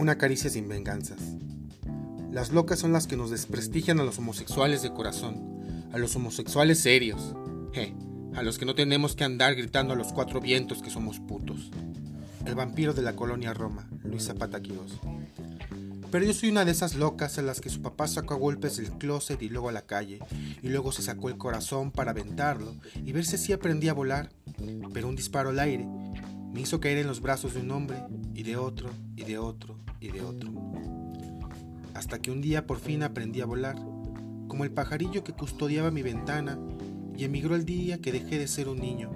[0.00, 1.18] Una caricia sin venganzas.
[2.32, 6.80] Las locas son las que nos desprestigian a los homosexuales de corazón, a los homosexuales
[6.80, 7.34] serios,
[8.34, 11.70] a los que no tenemos que andar gritando a los cuatro vientos que somos putos.
[12.46, 14.98] El vampiro de la colonia Roma, Luis Zapata Quirós.
[16.10, 18.78] Pero yo soy una de esas locas a las que su papá sacó a golpes
[18.78, 20.20] del closet y luego a la calle,
[20.62, 24.30] y luego se sacó el corazón para aventarlo y ver si así aprendía a volar.
[24.94, 25.86] Pero un disparo al aire
[26.52, 28.02] me hizo caer en los brazos de un hombre
[28.34, 30.50] y de otro y de otro y de otro.
[31.94, 33.76] Hasta que un día por fin aprendí a volar,
[34.48, 36.58] como el pajarillo que custodiaba mi ventana
[37.16, 39.10] y emigró el día que dejé de ser un niño.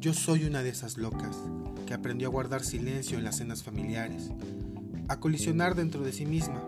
[0.00, 1.36] Yo soy una de esas locas
[1.86, 4.30] que aprendió a guardar silencio en las cenas familiares,
[5.08, 6.62] a colisionar dentro de sí misma,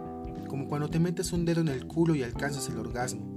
[0.49, 3.35] como cuando te metes un dedo en el culo y alcanzas el orgasmo,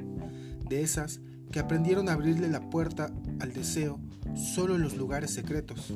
[0.67, 1.19] de esas
[1.51, 3.99] que aprendieron a abrirle la puerta al deseo
[4.35, 5.93] solo en los lugares secretos,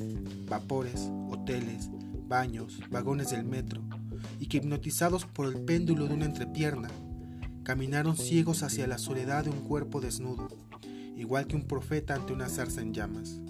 [0.47, 1.89] vapores, hoteles,
[2.27, 3.81] baños, vagones del metro,
[4.39, 6.89] y que hipnotizados por el péndulo de una entrepierna,
[7.63, 10.47] caminaron ciegos hacia la soledad de un cuerpo desnudo,
[11.15, 13.41] igual que un profeta ante una zarza en llamas.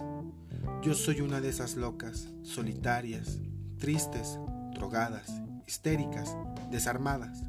[0.82, 3.40] Yo soy una de esas locas, solitarias,
[3.78, 4.40] tristes,
[4.74, 5.32] drogadas,
[5.68, 6.36] histéricas,
[6.72, 7.44] desarmadas,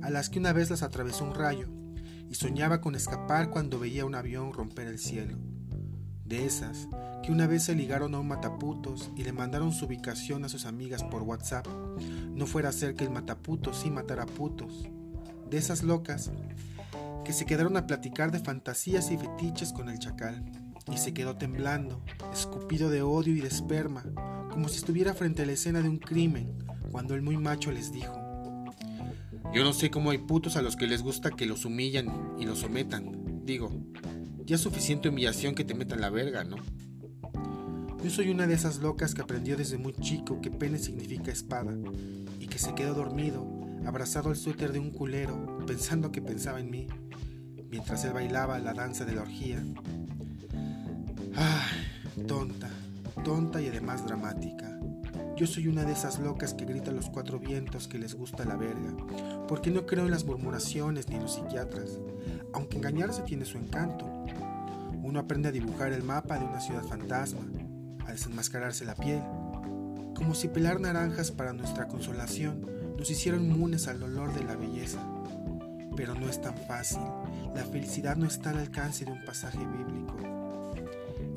[0.00, 1.68] a las que una vez las atravesó un rayo
[2.30, 5.36] y soñaba con escapar cuando veía un avión romper el cielo
[6.28, 6.88] de esas
[7.22, 10.66] que una vez se ligaron a un mataputos y le mandaron su ubicación a sus
[10.66, 11.66] amigas por WhatsApp.
[12.34, 14.88] No fuera a ser que el mataputos sí matara putos.
[15.50, 16.30] De esas locas
[17.24, 20.44] que se quedaron a platicar de fantasías y fetiches con el chacal
[20.92, 24.04] y se quedó temblando, escupido de odio y de esperma,
[24.50, 26.54] como si estuviera frente a la escena de un crimen,
[26.90, 28.28] cuando el muy macho les dijo,
[29.54, 32.44] yo no sé cómo hay putos a los que les gusta que los humillan y
[32.44, 33.44] los sometan.
[33.44, 33.70] Digo,
[34.48, 36.56] ya es suficiente humillación que te metan la verga, ¿no?
[38.02, 41.76] Yo soy una de esas locas que aprendió desde muy chico que pene significa espada
[42.40, 43.46] y que se quedó dormido,
[43.84, 46.86] abrazado al suéter de un culero, pensando que pensaba en mí,
[47.70, 49.62] mientras él bailaba la danza de la orgía.
[51.36, 52.24] ¡Ay!
[52.26, 52.70] Tonta,
[53.22, 54.77] tonta y además dramática.
[55.38, 58.44] Yo soy una de esas locas que grita a los cuatro vientos que les gusta
[58.44, 58.92] la verga,
[59.46, 62.00] porque no creo en las murmuraciones ni en los psiquiatras,
[62.52, 64.04] aunque engañarse tiene su encanto.
[65.00, 67.42] Uno aprende a dibujar el mapa de una ciudad fantasma,
[68.04, 69.22] a desenmascararse la piel,
[70.16, 72.66] como si pelar naranjas para nuestra consolación
[72.98, 74.98] nos hicieran inmunes al olor de la belleza.
[75.94, 77.02] Pero no es tan fácil,
[77.54, 80.16] la felicidad no está al alcance de un pasaje bíblico.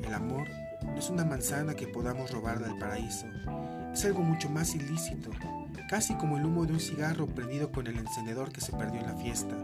[0.04, 0.48] El amor
[0.92, 3.26] no es una manzana que podamos robar del paraíso,
[3.92, 5.30] es algo mucho más ilícito,
[5.88, 9.06] casi como el humo de un cigarro prendido con el encendedor que se perdió en
[9.06, 9.54] la fiesta.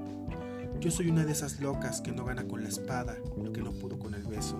[0.80, 3.72] Yo soy una de esas locas que no gana con la espada lo que no
[3.72, 4.58] pudo con el beso.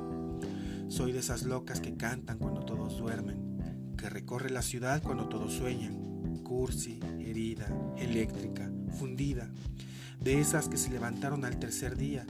[0.89, 5.53] Soy de esas locas que cantan cuando todos duermen, que recorre la ciudad cuando todos
[5.53, 7.69] sueñan, cursi, herida,
[7.99, 9.50] eléctrica, fundida,
[10.21, 12.25] de esas que se levantaron al tercer día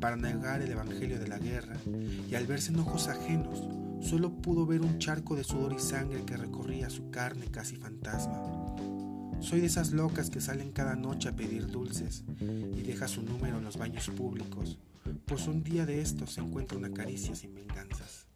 [0.00, 1.76] para negar el evangelio de la guerra
[2.30, 3.64] y al verse en ojos ajenos
[4.04, 8.42] solo pudo ver un charco de sudor y sangre que recorría su carne casi fantasma.
[9.40, 13.58] Soy de esas locas que salen cada noche a pedir dulces y deja su número
[13.58, 14.78] en los baños públicos,
[15.24, 18.26] pues un día de estos se encuentra una caricia sin venganzas.